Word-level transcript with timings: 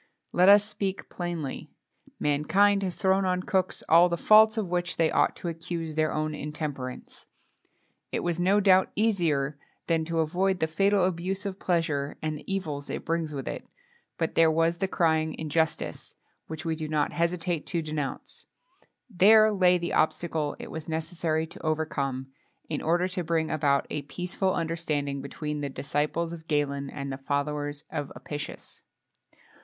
Let 0.31 0.49
us 0.49 0.65
speak 0.65 1.09
plainly: 1.09 1.69
mankind 2.19 2.81
has 2.81 2.95
thrown 2.95 3.23
on 3.23 3.43
cooks 3.43 3.83
all 3.87 4.09
the 4.09 4.17
faults 4.17 4.57
of 4.57 4.67
which 4.71 4.97
they 4.97 5.11
ought 5.11 5.35
to 5.35 5.47
accuse 5.47 5.93
their 5.93 6.11
own 6.11 6.33
intemperance. 6.33 7.27
It 8.11 8.21
was 8.21 8.39
no 8.39 8.59
doubt 8.59 8.89
easier, 8.95 9.59
than 9.85 10.03
to 10.05 10.17
avoid 10.21 10.59
the 10.59 10.65
fatal 10.65 11.05
abuse 11.05 11.45
of 11.45 11.59
pleasure, 11.59 12.17
and 12.19 12.35
the 12.35 12.51
evils 12.51 12.89
it 12.89 13.05
brings 13.05 13.35
with 13.35 13.47
it; 13.47 13.67
but 14.17 14.33
there 14.33 14.49
was 14.49 14.77
the 14.79 14.87
crying 14.87 15.35
injustice, 15.37 16.15
which 16.47 16.65
we 16.65 16.75
do 16.75 16.87
not 16.87 17.13
hesitate 17.13 17.67
to 17.67 17.83
denounce; 17.83 18.47
there 19.07 19.51
lay 19.51 19.77
the 19.77 19.93
obstacle 19.93 20.55
it 20.57 20.71
was 20.71 20.89
necessary 20.89 21.45
to 21.45 21.61
overcome, 21.63 22.25
in 22.67 22.81
order 22.81 23.07
to 23.09 23.23
bring 23.23 23.51
about 23.51 23.85
a 23.91 24.01
peaceful 24.01 24.51
understanding 24.55 25.21
between 25.21 25.61
the 25.61 25.69
disciples 25.69 26.33
of 26.33 26.47
Galen 26.47 26.89
and 26.89 27.11
the 27.13 27.19
followers 27.19 27.83
of 27.91 28.11
Apicius. 28.15 28.81